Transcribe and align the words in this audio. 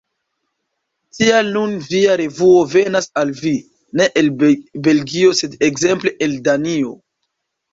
Tial 1.17 1.51
nun 1.57 1.75
via 1.91 2.15
revuo 2.21 2.55
venas 2.71 3.09
al 3.23 3.33
vi 3.41 3.53
ne 4.01 4.09
el 4.23 4.33
Belgio 4.87 5.37
sed 5.43 5.61
ekzemple 5.69 6.15
el 6.29 6.35
Danio. 6.49 6.99